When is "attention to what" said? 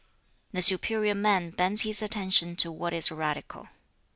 2.01-2.91